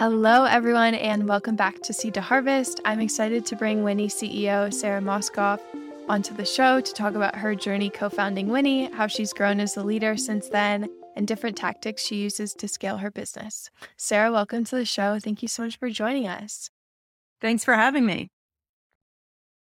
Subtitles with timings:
[0.00, 2.80] Hello, everyone, and welcome back to Seed to Harvest.
[2.86, 5.60] I'm excited to bring Winnie CEO Sarah Mauskopf
[6.08, 9.76] onto the show to talk about her journey co founding Winnie, how she's grown as
[9.76, 13.68] a leader since then, and different tactics she uses to scale her business.
[13.98, 15.18] Sarah, welcome to the show.
[15.18, 16.70] Thank you so much for joining us.
[17.42, 18.30] Thanks for having me.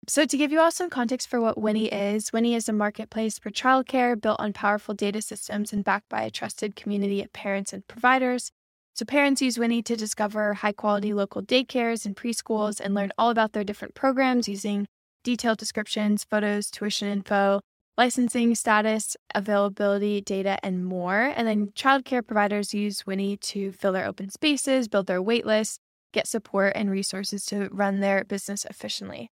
[0.07, 3.37] So, to give you all some context for what Winnie is, Winnie is a marketplace
[3.37, 7.73] for childcare built on powerful data systems and backed by a trusted community of parents
[7.73, 8.53] and providers.
[8.93, 13.29] So parents use Winnie to discover high quality local daycares and preschools and learn all
[13.29, 14.87] about their different programs using
[15.23, 17.61] detailed descriptions, photos, tuition info,
[17.97, 21.33] licensing status, availability data, and more.
[21.35, 25.77] And then childcare providers use Winnie to fill their open spaces, build their wait waitlist,
[26.13, 29.29] get support and resources to run their business efficiently.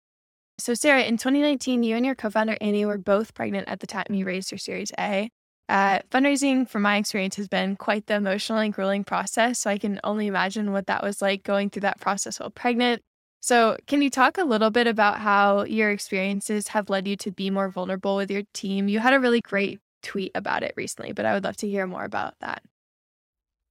[0.59, 3.87] So, Sarah, in 2019, you and your co founder Annie were both pregnant at the
[3.87, 5.29] time you raised your Series A.
[5.69, 9.59] Uh, fundraising, from my experience, has been quite the emotional and grueling process.
[9.59, 13.01] So I can only imagine what that was like going through that process while pregnant.
[13.41, 17.31] So, can you talk a little bit about how your experiences have led you to
[17.31, 18.87] be more vulnerable with your team?
[18.87, 21.85] You had a really great tweet about it recently, but I would love to hear
[21.85, 22.63] more about that.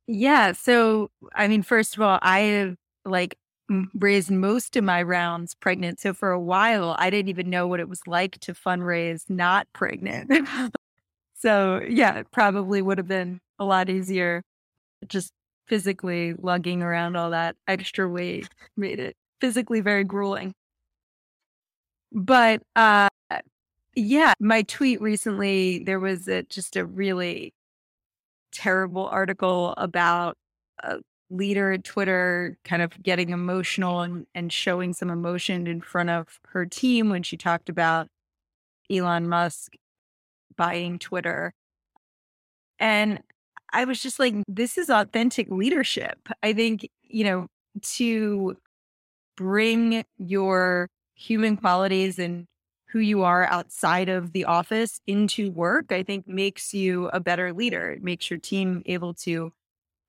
[0.07, 0.53] Yeah.
[0.53, 3.37] So, I mean, first of all, I have like
[3.95, 6.01] raised most of my rounds pregnant.
[6.01, 9.67] So, for a while, I didn't even know what it was like to fundraise not
[9.73, 10.31] pregnant.
[11.47, 14.43] So yeah, it probably would have been a lot easier.
[15.07, 15.31] Just
[15.69, 20.55] physically lugging around all that extra weight made it physically very grueling.
[22.11, 23.09] But uh
[23.95, 27.55] yeah, my tweet recently there was a, just a really
[28.51, 30.37] terrible article about
[30.83, 30.97] a
[31.31, 36.41] leader at Twitter kind of getting emotional and, and showing some emotion in front of
[36.49, 38.09] her team when she talked about
[38.91, 39.75] Elon Musk
[40.57, 41.53] buying Twitter.
[42.79, 43.21] And
[43.73, 46.19] I was just like, this is authentic leadership.
[46.43, 47.47] I think, you know,
[47.97, 48.57] to
[49.37, 52.47] bring your human qualities and
[52.89, 57.53] who you are outside of the office into work, I think makes you a better
[57.53, 57.91] leader.
[57.91, 59.53] It makes your team able to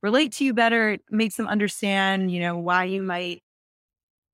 [0.01, 0.91] relate to you better.
[0.91, 3.41] It makes them understand, you know, why you might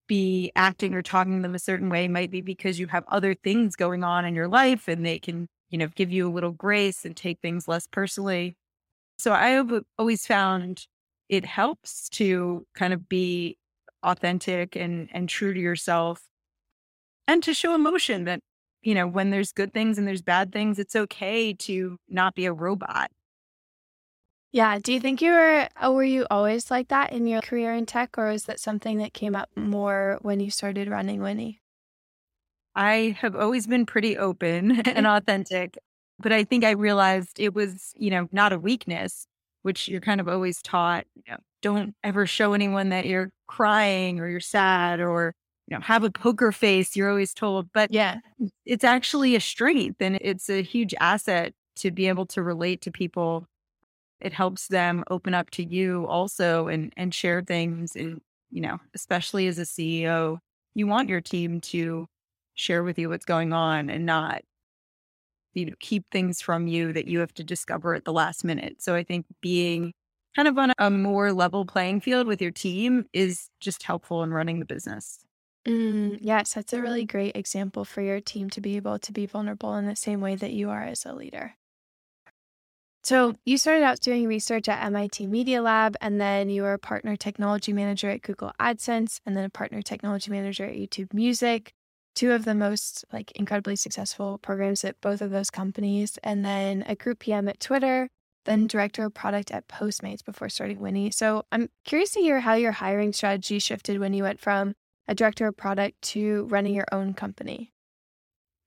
[0.08, 3.34] be acting or talking to them a certain way might be because you have other
[3.34, 6.52] things going on in your life and they can you know, give you a little
[6.52, 8.56] grace and take things less personally.
[9.18, 10.86] So I have always found
[11.30, 13.58] it helps to kind of be
[14.04, 16.22] authentic and and true to yourself
[17.28, 18.42] and to show emotion that
[18.84, 22.46] you know when there's good things and there's bad things it's okay to not be
[22.46, 23.10] a robot
[24.52, 27.74] yeah do you think you were oh, were you always like that in your career
[27.74, 31.62] in tech or was that something that came up more when you started running winnie
[32.76, 35.78] I have always been pretty open and authentic,
[36.20, 39.28] but I think I realized it was, you know, not a weakness,
[39.64, 44.20] which you're kind of always taught, you know, don't ever show anyone that you're crying
[44.20, 45.34] or you're sad or,
[45.68, 47.70] you know, have a poker face, you're always told.
[47.74, 48.18] But yeah,
[48.66, 52.92] it's actually a strength and it's a huge asset to be able to relate to
[52.92, 53.46] people.
[54.22, 58.80] It helps them open up to you also and and share things and, you know,
[58.96, 60.40] especially as a CEO,
[60.76, 62.08] you want your team to
[62.56, 64.42] share with you what's going on and not
[65.54, 68.82] you know keep things from you that you have to discover at the last minute.
[68.82, 69.94] So i think being
[70.36, 74.34] kind of on a more level playing field with your team is just helpful in
[74.34, 75.20] running the business.
[75.66, 79.26] Mm, yes that's a really great example for your team to be able to be
[79.26, 81.56] vulnerable in the same way that you are as a leader.
[83.04, 86.80] So you started out doing research at MIT Media Lab, and then you were a
[86.80, 91.74] partner technology manager at Google AdSense, and then a partner technology manager at YouTube Music
[92.16, 96.84] two of the most like incredibly successful programs at both of those companies, and then
[96.88, 98.10] a group PM at Twitter,
[98.46, 101.12] then director of product at Postmates before starting Winnie.
[101.12, 104.74] So I'm curious to hear how your hiring strategy shifted when you went from
[105.08, 107.74] a director of product to running your own company.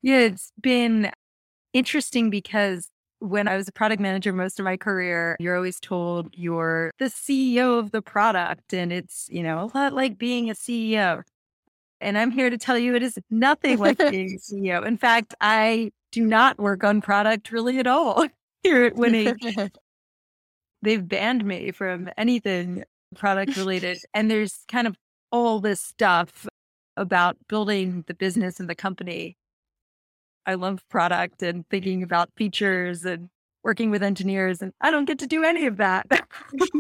[0.03, 1.11] Yeah, it's been
[1.73, 6.29] interesting because when I was a product manager most of my career, you're always told
[6.33, 8.75] you're the CEO of the product.
[8.75, 11.23] And it's, you know, a lot like being a CEO.
[12.01, 14.85] And I'm here to tell you it is nothing like being CEO.
[14.87, 18.27] In fact, I do not work on product really at all
[18.63, 19.33] here at Winnie.
[20.83, 22.85] They've banned me from anything
[23.15, 23.99] product related.
[24.15, 24.97] and there's kind of
[25.33, 26.47] all this stuff
[26.97, 29.37] about building the business and the company.
[30.47, 33.29] I love product and thinking about features and
[33.65, 36.07] working with engineers, and I don't get to do any of that.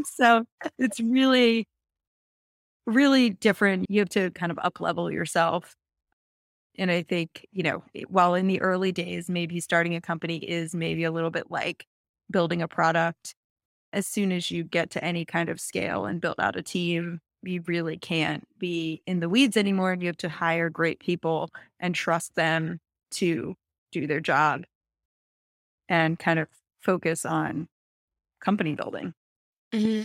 [0.04, 0.44] so
[0.78, 1.66] it's really
[2.86, 3.86] really different.
[3.88, 5.74] You have to kind of up level yourself.
[6.78, 10.74] And I think, you know, while in the early days, maybe starting a company is
[10.74, 11.86] maybe a little bit like
[12.30, 13.34] building a product.
[13.92, 17.20] As soon as you get to any kind of scale and build out a team,
[17.42, 19.92] you really can't be in the weeds anymore.
[19.92, 21.50] And you have to hire great people
[21.80, 22.80] and trust them
[23.12, 23.54] to
[23.92, 24.64] do their job
[25.88, 26.48] and kind of
[26.80, 27.68] focus on
[28.40, 29.14] company building.
[29.72, 30.02] Mm-hmm.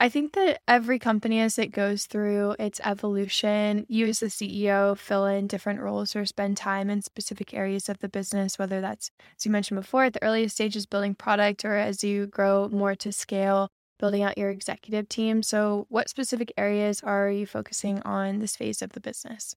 [0.00, 4.96] I think that every company, as it goes through its evolution, you as the CEO
[4.96, 9.10] fill in different roles or spend time in specific areas of the business, whether that's,
[9.36, 12.94] as you mentioned before, at the earliest stages, building product, or as you grow more
[12.96, 15.42] to scale, building out your executive team.
[15.42, 19.56] So, what specific areas are you focusing on this phase of the business?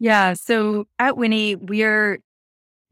[0.00, 0.32] Yeah.
[0.32, 2.20] So at Winnie, we're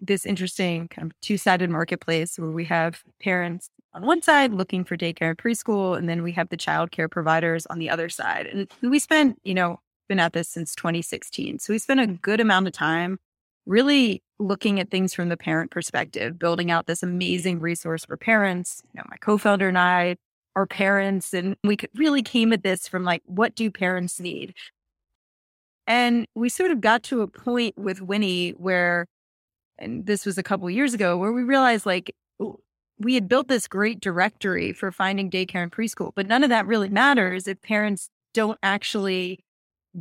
[0.01, 4.85] this interesting kind of two sided marketplace where we have parents on one side looking
[4.85, 8.47] for daycare and preschool, and then we have the childcare providers on the other side.
[8.47, 11.59] And we spent, you know, been at this since 2016.
[11.59, 13.19] So we spent a good amount of time
[13.67, 18.83] really looking at things from the parent perspective, building out this amazing resource for parents.
[18.95, 20.17] You know, my co-founder and I
[20.57, 24.55] are parents, and we really came at this from like, what do parents need?
[25.87, 29.07] And we sort of got to a point with Winnie where,
[29.79, 32.15] and this was a couple years ago, where we realized like
[32.99, 36.67] we had built this great directory for finding daycare and preschool, but none of that
[36.67, 39.39] really matters if parents don't actually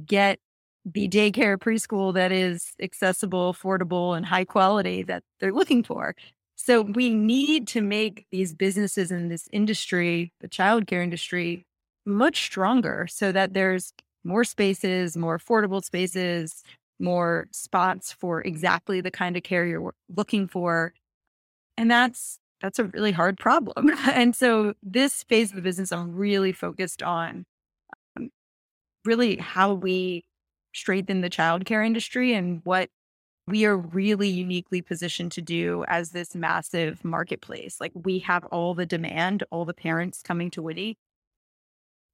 [0.05, 0.39] get
[0.83, 6.15] the daycare preschool that is accessible, affordable, and high quality that they're looking for.
[6.55, 11.65] So we need to make these businesses in this industry, the childcare industry,
[12.05, 16.63] much stronger so that there's more spaces, more affordable spaces,
[16.99, 20.93] more spots for exactly the kind of care you're looking for.
[21.77, 23.91] And that's that's a really hard problem.
[24.11, 27.45] and so this phase of the business I'm really focused on
[28.17, 28.29] um,
[29.05, 30.25] really how we
[30.73, 32.89] strengthen the childcare industry and what
[33.47, 37.77] we are really uniquely positioned to do as this massive marketplace.
[37.79, 40.97] Like we have all the demand, all the parents coming to Winnie.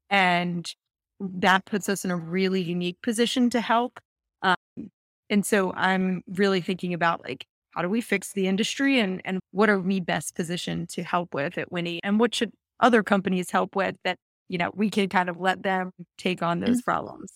[0.09, 0.71] And
[1.19, 4.00] that puts us in a really unique position to help.
[4.44, 4.90] Um,
[5.30, 9.40] and so I'm really thinking about like, how do we fix the industry and, and
[9.51, 12.00] what are we best positioned to help with at Winnie?
[12.04, 14.18] And what should other companies help with that,
[14.48, 16.92] you know, we can kind of let them take on those mm-hmm.
[16.92, 17.31] problems?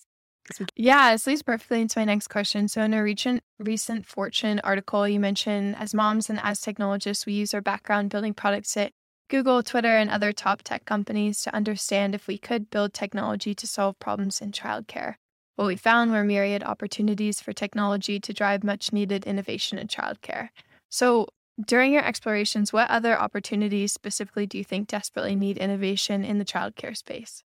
[0.75, 2.67] Yeah, this leads perfectly into my next question.
[2.67, 7.33] So, in a recent recent Fortune article, you mentioned as moms and as technologists, we
[7.33, 8.93] use our background building products at
[9.29, 13.67] Google, Twitter, and other top tech companies to understand if we could build technology to
[13.67, 15.15] solve problems in childcare.
[15.57, 20.49] What we found were myriad opportunities for technology to drive much needed innovation in childcare.
[20.89, 21.29] So,
[21.65, 26.45] during your explorations, what other opportunities specifically do you think desperately need innovation in the
[26.45, 27.43] childcare space?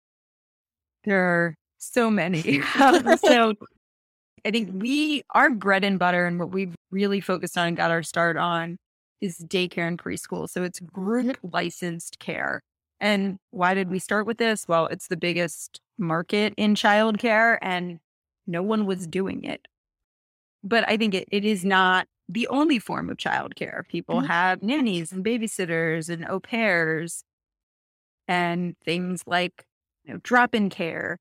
[1.04, 2.60] There are so many.
[2.80, 3.54] Um, so
[4.44, 7.90] I think we, our bread and butter and what we've really focused on and got
[7.90, 8.76] our start on
[9.22, 10.50] is daycare and preschool.
[10.50, 11.48] So it's group mm-hmm.
[11.50, 12.60] licensed care.
[13.02, 14.66] And why did we start with this?
[14.66, 18.00] Well, it's the biggest market in childcare and
[18.46, 19.68] no one was doing it.
[20.64, 23.86] But I think it, it is not the only form of childcare.
[23.88, 24.28] People mm-hmm.
[24.28, 27.24] have nannies and babysitters and au pairs
[28.26, 29.66] and things like
[30.04, 31.18] you know, drop in care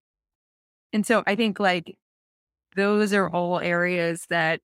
[0.94, 1.98] and so I think like
[2.76, 4.62] those are all areas that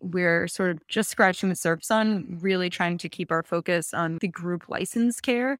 [0.00, 4.18] we're sort of just scratching the surface on, really trying to keep our focus on
[4.20, 5.58] the group license care.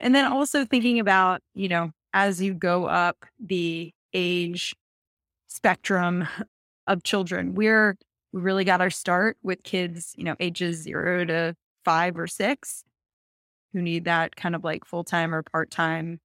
[0.00, 4.74] And then also thinking about, you know, as you go up the age
[5.48, 6.26] spectrum
[6.86, 7.96] of children, we're
[8.32, 12.84] we really got our start with kids, you know, ages zero to five or six
[13.72, 16.20] who need that kind of like full time or part time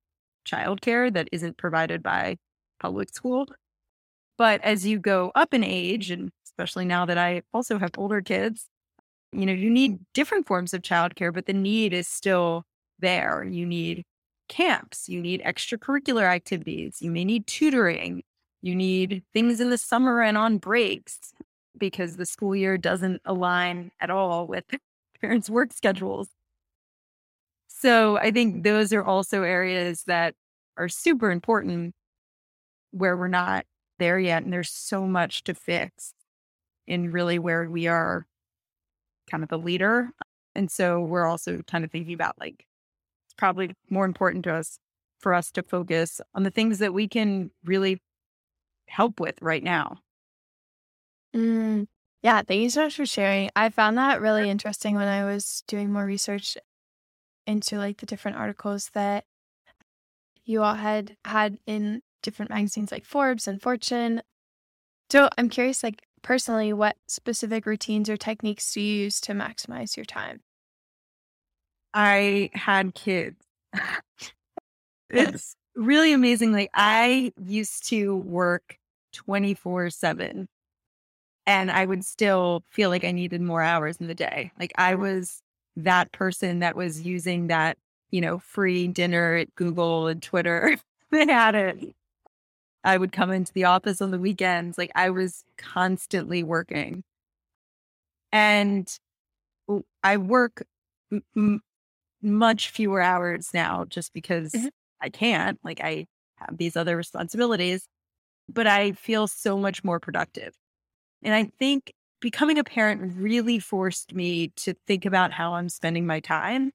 [0.46, 2.38] childcare that isn't provided by
[2.80, 3.48] public school.
[4.38, 8.22] But as you go up in age, and especially now that I also have older
[8.22, 8.68] kids,
[9.32, 12.64] you know, you need different forms of childcare, but the need is still
[13.02, 13.44] there.
[13.44, 14.06] You need
[14.50, 18.24] camps, you need extracurricular activities, you may need tutoring,
[18.62, 21.34] you need things in the summer and on breaks
[21.78, 24.66] because the school year doesn't align at all with
[25.22, 26.28] parents' work schedules.
[27.68, 30.36] So I think those are also areas that
[30.78, 31.96] are super important
[32.92, 33.66] where we're not
[33.98, 34.44] there yet.
[34.44, 36.14] And there's so much to fix
[36.88, 38.26] in really where we are
[39.30, 40.12] kind of the leader.
[40.54, 42.66] And so we're also kind of thinking about like,
[43.42, 44.78] probably more important to us
[45.20, 48.00] for us to focus on the things that we can really
[48.88, 49.98] help with right now.
[51.36, 51.88] Mm,
[52.22, 53.50] yeah, thank you so much for sharing.
[53.56, 56.56] I found that really interesting when I was doing more research
[57.48, 59.26] into like the different articles that
[60.46, 64.22] you all had had in different magazines like Forbes and Fortune.
[65.10, 69.98] So I'm curious, like personally, what specific routines or techniques do you use to maximize
[69.98, 70.42] your time?
[71.94, 73.38] I had kids.
[75.10, 78.78] it's really amazingly, I used to work
[79.14, 80.48] 24 7
[81.48, 84.52] and I would still feel like I needed more hours in the day.
[84.60, 85.42] Like I was
[85.76, 87.78] that person that was using that,
[88.12, 90.78] you know, free dinner at Google and Twitter.
[91.12, 91.78] they had it.
[91.78, 91.90] Mm-hmm.
[92.84, 94.78] I would come into the office on the weekends.
[94.78, 97.04] Like I was constantly working.
[98.32, 98.90] And
[100.04, 100.64] I work
[101.36, 101.62] m-
[102.22, 104.68] much fewer hours now just because mm-hmm.
[105.02, 105.60] I can't.
[105.64, 107.88] Like I have these other responsibilities,
[108.50, 110.54] but I feel so much more productive.
[111.24, 116.06] And I think becoming a parent really forced me to think about how I'm spending
[116.06, 116.72] my time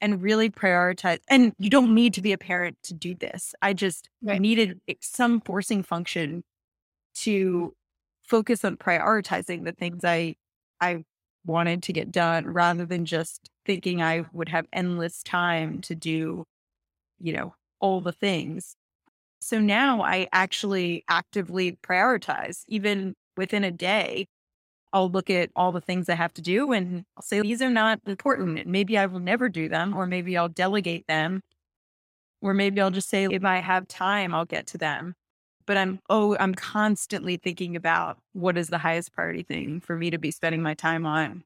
[0.00, 1.18] and really prioritize.
[1.28, 3.54] And you don't need to be a parent to do this.
[3.60, 4.40] I just right.
[4.40, 6.42] needed some forcing function
[7.16, 7.74] to
[8.22, 10.36] focus on prioritizing the things I
[10.80, 11.04] I
[11.44, 16.44] wanted to get done rather than just thinking I would have endless time to do,
[17.18, 18.76] you know, all the things.
[19.40, 24.26] So now I actually actively prioritize even within a day.
[24.92, 27.70] I'll look at all the things I have to do and I'll say, these are
[27.70, 28.58] not important.
[28.58, 31.40] And maybe I will never do them, or maybe I'll delegate them,
[32.42, 35.14] or maybe I'll just say, if I have time, I'll get to them.
[35.70, 40.10] But I'm, oh, I'm constantly thinking about what is the highest priority thing for me
[40.10, 41.44] to be spending my time on.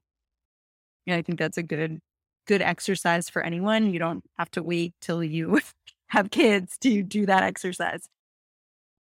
[1.05, 1.99] And I think that's a good,
[2.47, 3.93] good exercise for anyone.
[3.93, 5.59] You don't have to wait till you
[6.07, 8.09] have kids to do that exercise.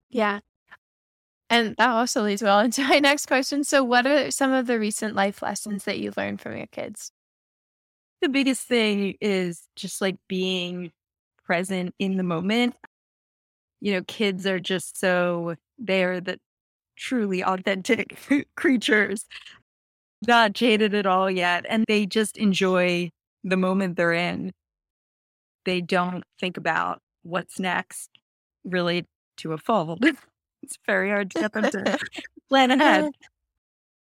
[0.09, 0.41] Yeah.
[1.49, 3.63] And that also leads well into my next question.
[3.63, 7.13] So, what are some of the recent life lessons that you learned from your kids?
[8.21, 10.91] The biggest thing is just like being
[11.45, 12.75] present in the moment.
[13.83, 16.39] You know, kids are just so, they're the
[16.95, 18.17] truly authentic
[18.55, 19.25] creatures,
[20.25, 21.65] not jaded at all yet.
[21.67, 23.11] And they just enjoy
[23.43, 24.53] the moment they're in.
[25.65, 28.09] They don't think about what's next
[28.63, 29.05] really
[29.37, 29.99] to a fault.
[30.63, 31.99] It's very hard to get them to
[32.49, 33.11] plan ahead.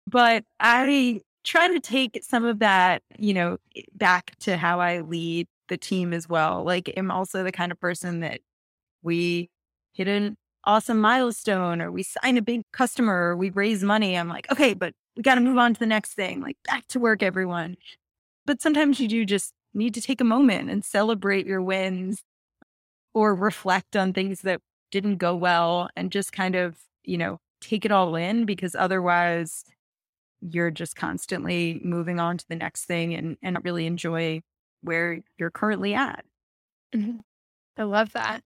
[0.06, 3.60] But I try to take some of that, you know,
[3.94, 6.66] back to how I lead the team as well.
[6.66, 8.42] Like, I'm also the kind of person that
[9.04, 9.50] we
[9.94, 14.18] hit an awesome milestone or we sign a big customer or we raise money.
[14.18, 16.88] I'm like, okay, but we got to move on to the next thing, like back
[16.90, 17.76] to work, everyone.
[18.46, 22.24] But sometimes you do just need to take a moment and celebrate your wins
[23.14, 27.86] or reflect on things that didn't go well and just kind of, you know, take
[27.86, 29.64] it all in because otherwise
[30.42, 34.42] you're just constantly moving on to the next thing and, and really enjoy
[34.82, 36.26] where you're currently at.
[36.94, 37.20] Mm-hmm.
[37.78, 38.44] I love that.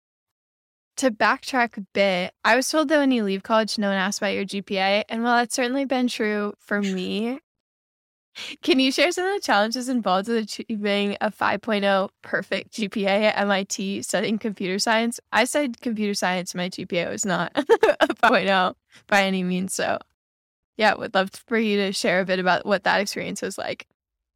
[0.98, 4.18] To backtrack a bit, I was told that when you leave college, no one asks
[4.18, 5.04] about your GPA.
[5.10, 7.40] And while that's certainly been true for me,
[8.62, 13.38] can you share some of the challenges involved with achieving a 5.0 perfect GPA at
[13.38, 15.20] MIT studying computer science?
[15.32, 16.56] I studied computer science.
[16.56, 18.74] My GPA was not a 5.0
[19.08, 19.74] by any means.
[19.74, 20.00] So,
[20.78, 23.88] yeah, would love for you to share a bit about what that experience was like.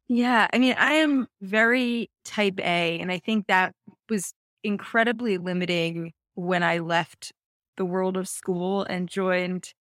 [0.08, 3.74] Yeah, I mean, I am very type A, and I think that
[4.08, 7.32] was incredibly limiting when I left
[7.76, 9.72] the world of school and joined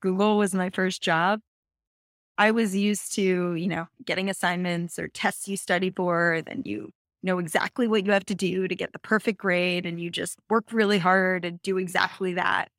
[0.00, 1.40] Google was my first job
[2.40, 6.90] I was used to, you know, getting assignments or tests you study for, then you
[7.22, 10.38] know exactly what you have to do to get the perfect grade and you just
[10.48, 12.70] work really hard and do exactly that.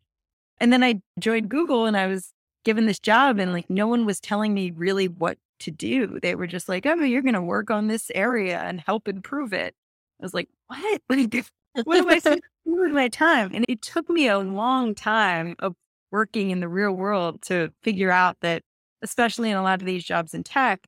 [0.59, 2.33] And then I joined Google and I was
[2.65, 6.19] given this job and like no one was telling me really what to do.
[6.19, 9.53] They were just like, "Oh, you're going to work on this area and help improve
[9.53, 9.75] it."
[10.19, 11.01] I was like, "What?
[11.83, 15.75] what am I supposed with my time?" And it took me a long time of
[16.11, 18.63] working in the real world to figure out that
[19.01, 20.85] especially in a lot of these jobs in tech,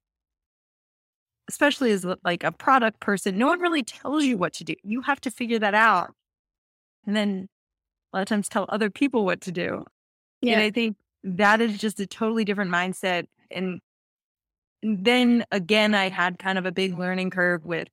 [1.49, 4.75] especially as like a product person, no one really tells you what to do.
[4.83, 6.13] You have to figure that out.
[7.05, 7.47] And then
[8.11, 9.83] a lot of times tell other people what to do.
[10.41, 10.53] Yeah.
[10.53, 13.25] And I think that is just a totally different mindset.
[13.51, 13.79] And,
[14.81, 17.87] and then again, I had kind of a big learning curve with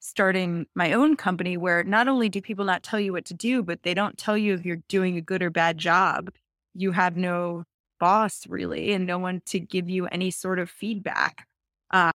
[0.00, 3.62] starting my own company where not only do people not tell you what to do,
[3.62, 6.30] but they don't tell you if you're doing a good or bad job.
[6.74, 7.64] You have no
[8.00, 11.46] boss really and no one to give you any sort of feedback.
[11.90, 12.12] Uh,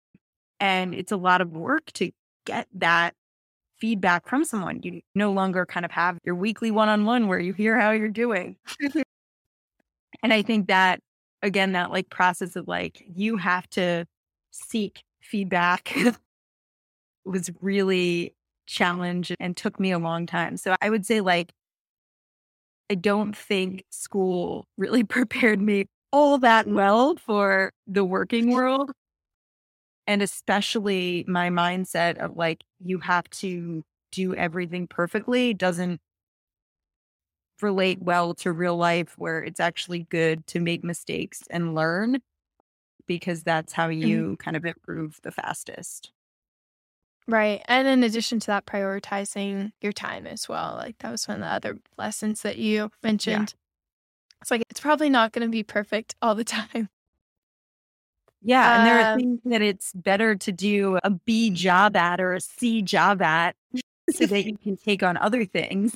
[0.59, 2.11] and it's a lot of work to
[2.45, 3.15] get that
[3.79, 4.79] feedback from someone.
[4.83, 7.91] You no longer kind of have your weekly one on one where you hear how
[7.91, 8.57] you're doing.
[10.23, 10.99] and I think that,
[11.41, 14.05] again, that like process of like, you have to
[14.51, 15.95] seek feedback
[17.25, 18.35] was really
[18.67, 20.57] challenge and took me a long time.
[20.57, 21.53] So I would say like
[22.89, 28.91] I don't think school really prepared me all that well for the working world.
[30.07, 36.01] And especially my mindset of like, you have to do everything perfectly doesn't
[37.61, 42.19] relate well to real life where it's actually good to make mistakes and learn
[43.07, 44.21] because that's how Mm-hmm.
[44.21, 46.11] you kind of improve the fastest.
[47.31, 47.61] Right.
[47.65, 50.75] And in addition to that, prioritizing your time as well.
[50.75, 53.55] Like that was one of the other lessons that you mentioned.
[54.41, 56.89] It's like it's probably not going to be perfect all the time.
[58.41, 58.79] Yeah.
[58.79, 62.33] And there are Um, things that it's better to do a B job at or
[62.33, 63.55] a C job at
[64.11, 65.95] so that you can take on other things.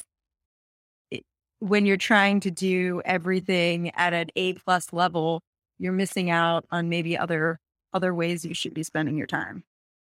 [1.12, 1.26] It-
[1.60, 5.42] When you're trying to do everything at an A plus level,
[5.80, 7.60] you're missing out on maybe other
[7.94, 9.64] other ways you should be spending your time.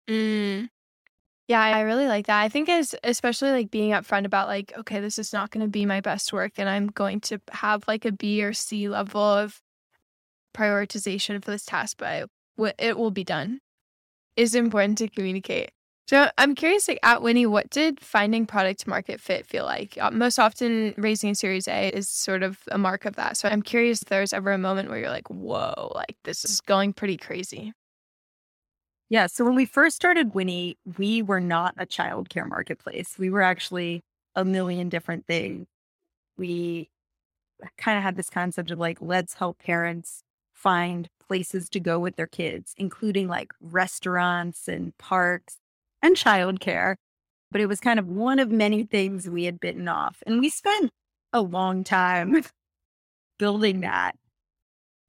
[0.09, 0.69] Mm.
[1.47, 2.41] Yeah, I really like that.
[2.41, 5.69] I think is especially like being upfront about like, okay, this is not going to
[5.69, 9.21] be my best work, and I'm going to have like a B or C level
[9.21, 9.61] of
[10.55, 12.29] prioritization for this task, but
[12.79, 13.59] it, will be done.
[14.37, 15.71] Is important to communicate.
[16.07, 19.97] So I'm curious, like at Winnie, what did finding product market fit feel like?
[19.99, 23.37] Uh, most often, raising a Series A is sort of a mark of that.
[23.37, 26.61] So I'm curious if there's ever a moment where you're like, whoa, like this is
[26.61, 27.73] going pretty crazy.
[29.09, 29.27] Yeah.
[29.27, 33.15] So when we first started Winnie, we were not a childcare marketplace.
[33.17, 34.01] We were actually
[34.35, 35.67] a million different things.
[36.37, 36.89] We
[37.77, 42.15] kind of had this concept of like, let's help parents find places to go with
[42.15, 45.57] their kids, including like restaurants and parks
[46.01, 46.95] and childcare.
[47.51, 50.23] But it was kind of one of many things we had bitten off.
[50.27, 50.91] And we spent
[51.33, 52.43] a long time
[53.39, 54.15] building that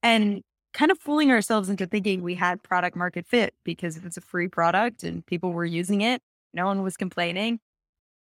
[0.02, 0.42] and
[0.74, 4.48] kind of fooling ourselves into thinking we had product market fit because it's a free
[4.48, 6.20] product and people were using it.
[6.52, 7.60] No one was complaining.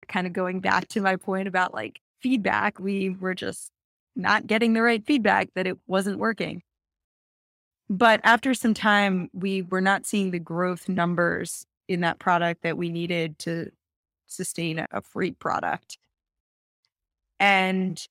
[0.08, 3.72] Kind of going back to my point about like feedback, we were just
[4.16, 6.62] not getting the right feedback that it wasn't working.
[7.90, 12.78] But after some time, we were not seeing the growth numbers in that product that
[12.78, 13.72] we needed to
[14.28, 15.98] sustain a, a free product.
[17.40, 18.02] And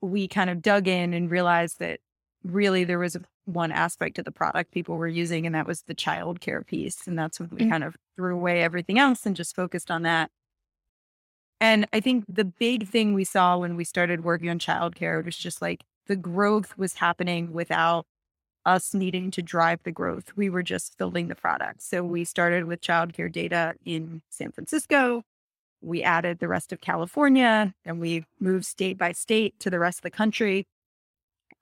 [0.00, 2.00] we kind of dug in and realized that
[2.44, 5.82] really there was a, one aspect of the product people were using, and that was
[5.82, 7.06] the childcare piece.
[7.06, 7.70] And that's when we Mm.
[7.70, 10.30] kind of threw away everything else and just focused on that.
[11.60, 15.36] And I think the big thing we saw when we started working on childcare was
[15.36, 18.06] just like the growth was happening without
[18.64, 20.32] us needing to drive the growth.
[20.36, 21.82] We were just building the product.
[21.82, 25.22] So we started with childcare data in San Francisco.
[25.82, 29.98] We added the rest of California and we moved state by state to the rest
[30.00, 30.66] of the country.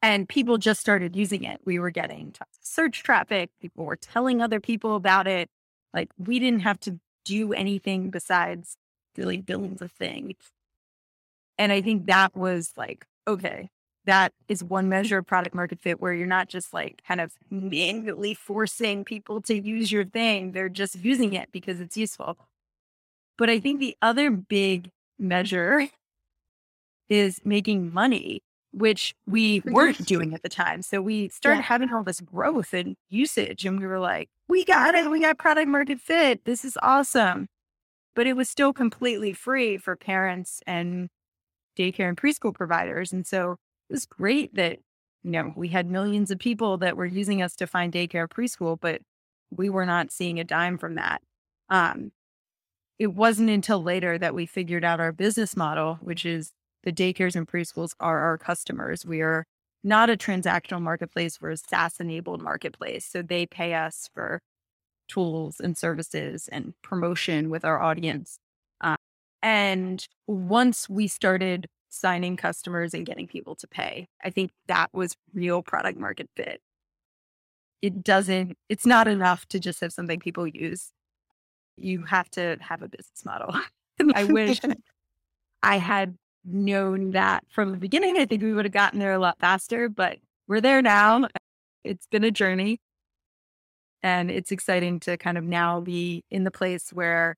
[0.01, 1.61] And people just started using it.
[1.65, 3.51] We were getting search traffic.
[3.61, 5.51] People were telling other people about it.
[5.93, 8.77] Like we didn't have to do anything besides
[9.17, 10.35] really build the thing.
[11.59, 13.69] And I think that was like, okay,
[14.07, 17.33] that is one measure of product market fit where you're not just like kind of
[17.51, 20.53] manually forcing people to use your thing.
[20.53, 22.39] They're just using it because it's useful.
[23.37, 25.89] But I think the other big measure
[27.09, 30.83] is making money, which we weren't doing at the time.
[30.83, 31.63] So we started Yeah.
[31.63, 35.11] having all this growth and usage, and we were like, we got it.
[35.11, 36.45] We got product market fit.
[36.45, 37.49] This is awesome.
[38.15, 41.09] But it was still completely free for parents and
[41.79, 43.13] daycare and preschool providers.
[43.13, 43.53] And so
[43.89, 44.79] it was great that,
[45.23, 48.79] you know, we had millions of people that were using us to find daycare preschool,
[48.81, 49.03] but
[49.51, 51.23] we were not seeing a dime from that.
[51.71, 52.13] Um,
[52.99, 56.53] it wasn't until later that we figured out our business model, which is
[56.85, 59.05] the daycares and preschools are our customers.
[59.05, 59.45] We are
[59.85, 63.07] not a transactional marketplace, we're a SaaS enabled marketplace.
[63.07, 64.41] So they pay us for
[65.09, 68.39] tools and services and promotion with our audience.
[68.81, 68.97] Uh,
[69.43, 75.15] and once we started signing customers and getting people to pay, I think that was
[75.33, 76.61] real product market fit.
[77.81, 80.91] It doesn't, it's not enough to just have something people use.
[81.77, 83.55] You have to have a business model.
[84.15, 84.61] I wish
[85.63, 88.17] I had known that from the beginning.
[88.19, 91.29] I think we would have gotten there a lot faster, but we're there now.
[91.85, 92.81] It's been a journey.
[94.03, 97.37] And it's exciting to kind of now be in the place where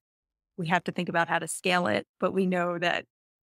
[0.58, 3.06] we have to think about how to scale it, but we know that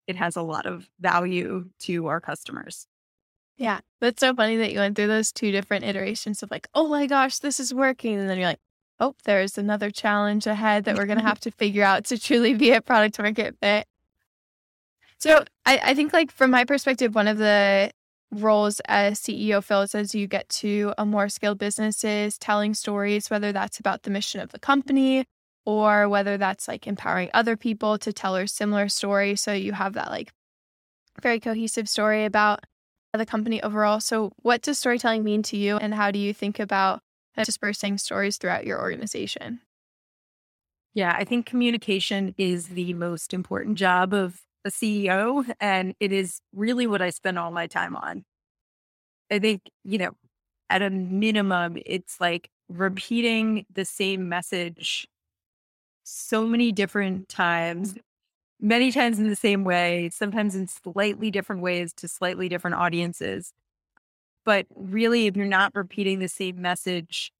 [0.07, 2.87] it has a lot of value to our customers.
[3.57, 6.89] Yeah, that's so funny that you went through those two different iterations of like, oh
[6.89, 8.19] my gosh, this is working.
[8.19, 8.61] And then you're like,
[8.99, 12.55] oh, there's another challenge ahead that we're going to have to figure out to truly
[12.55, 13.87] be a product market fit.
[15.19, 17.91] So I, I think, like, from my perspective, one of the
[18.31, 23.53] roles as CEO fills as you get to a more scaled businesses, telling stories, whether
[23.53, 25.25] that's about the mission of the company
[25.67, 29.35] or whether that's like empowering other people to tell a similar story.
[29.37, 30.31] So you have that like
[31.23, 32.65] very cohesive story about
[33.13, 34.01] the company overall.
[34.01, 37.01] So, what does storytelling mean to you, and how do you think about
[37.37, 39.61] dispersing stories throughout your organization?
[40.95, 46.41] Yeah, I think communication is the most important job of a CEO, and it is
[46.53, 48.25] really what I spend all my time on.
[49.31, 50.13] I think, you know,
[50.71, 55.07] at a minimum, it's like repeating the same message
[56.05, 57.97] so many different times,
[58.61, 63.53] many times in the same way, sometimes in slightly different ways to slightly different audiences.
[64.45, 67.33] But really, if you're not repeating the same message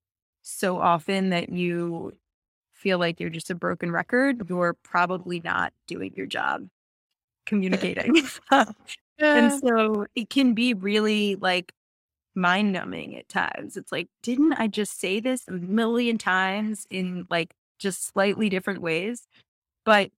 [0.43, 2.13] so often that you
[2.73, 6.67] feel like you're just a broken record, you're probably not doing your job
[7.45, 8.21] communicating.
[9.19, 11.73] and so it can be really like
[12.35, 13.77] mind numbing at times.
[13.77, 18.81] It's like, didn't I just say this a million times in like just slightly different
[18.81, 19.27] ways?
[19.85, 20.11] But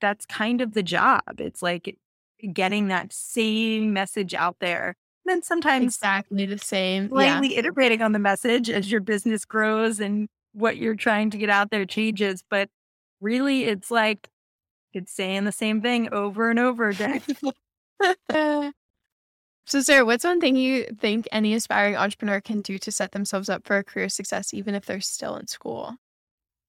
[0.00, 1.22] that's kind of the job.
[1.38, 4.96] It's like eh, getting that same message out there.
[5.26, 7.08] And then sometimes exactly the same.
[7.08, 7.60] Slightly yeah.
[7.60, 11.70] iterating on the message as your business grows and what you're trying to get out
[11.70, 12.44] there changes.
[12.48, 12.68] But
[13.20, 14.28] really it's like
[14.94, 17.22] it's saying the same thing over and over again.
[19.66, 23.48] So, Sarah, what's one thing you think any aspiring entrepreneur can do to set themselves
[23.48, 25.96] up for a career success, even if they're still in school?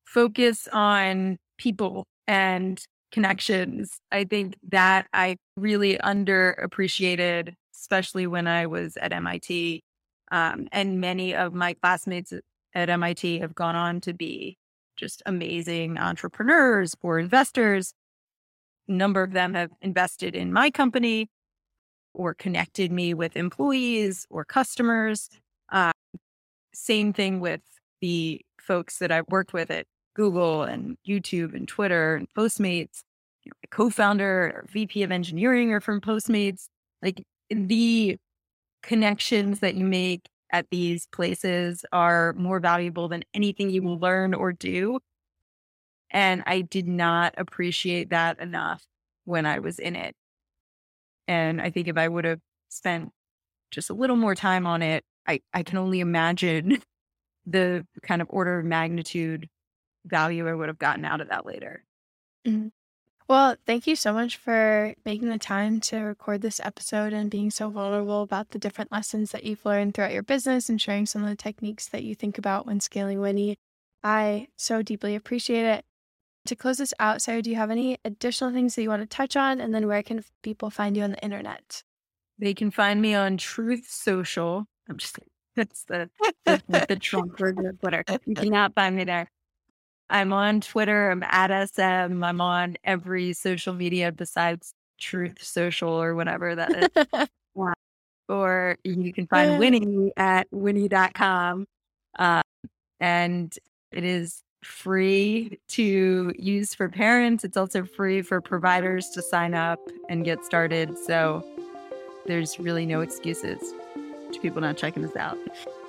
[0.06, 3.98] Focus on people and connections.
[4.14, 9.82] I think that I really underappreciated, especially when I was at MIT.
[10.32, 12.32] Um, and many of my classmates
[12.74, 14.58] at MIT have gone on to be
[14.96, 17.94] just amazing entrepreneurs or investors.
[18.88, 21.30] Number of them have invested in my company
[22.14, 25.30] or connected me with employees or customers.
[25.72, 25.92] Uh,
[26.74, 27.62] same thing with
[28.02, 33.02] the folks that I've worked with at Google and YouTube and Twitter and Postmates.
[33.44, 36.66] You know, my co-founder or VP of engineering are from Postmates.
[37.02, 38.18] Like the
[38.82, 44.34] connections that you make at these places are more valuable than anything you will learn
[44.34, 45.00] or do.
[46.12, 48.84] And I did not appreciate that enough
[49.26, 50.16] when I was in it.
[51.28, 52.40] And I think if I would have
[52.70, 53.12] spent
[53.72, 56.82] just a little more time on it, I, I can only imagine
[57.46, 59.50] the kind of order of magnitude
[60.06, 61.84] value I would have gotten out of that later.
[62.48, 62.68] Mm-hmm.
[63.28, 67.50] Well, thank you so much for making the time to record this episode and being
[67.50, 71.24] so vulnerable about the different lessons that you've learned throughout your business and sharing some
[71.24, 73.58] of the techniques that you think about when scaling Winnie.
[74.04, 75.86] I so deeply appreciate it
[76.46, 79.08] to close this out, Sarah, do you have any additional things that you want to
[79.08, 79.60] touch on?
[79.60, 81.84] And then where can people find you on the internet?
[82.38, 84.66] They can find me on Truth Social.
[84.90, 85.20] I'm just
[85.56, 86.10] that's the
[86.46, 88.04] the, the Trump version of Twitter.
[88.26, 89.30] You cannot find me there.
[90.10, 91.12] I'm on Twitter.
[91.12, 92.24] I'm at SM.
[92.24, 97.28] I'm on every social media besides Truth Social or whatever that is.
[98.30, 101.66] or you can find Winnie at winnie.com.
[102.18, 102.42] Uh,
[103.00, 103.58] and
[103.92, 107.44] it is free to use for parents.
[107.44, 110.98] It's also free for providers to sign up and get started.
[110.98, 111.46] So
[112.26, 113.74] there's really no excuses
[114.32, 115.38] to people not checking this out.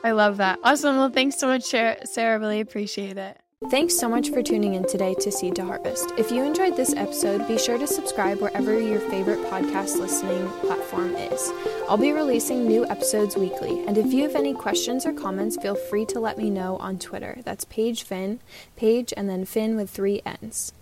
[0.05, 0.59] I love that.
[0.63, 0.97] Awesome.
[0.97, 2.39] Well, thanks so much, Sarah.
[2.39, 3.41] Really appreciate it.
[3.69, 6.13] Thanks so much for tuning in today to Seed to Harvest.
[6.17, 11.17] If you enjoyed this episode, be sure to subscribe wherever your favorite podcast listening platform
[11.17, 11.51] is.
[11.89, 15.75] I'll be releasing new episodes weekly, and if you have any questions or comments, feel
[15.75, 17.39] free to let me know on Twitter.
[17.45, 18.39] That's Paige Finn,
[18.77, 20.73] Paige and then Finn with three N's.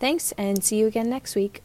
[0.00, 1.62] Thanks, and see you again next week.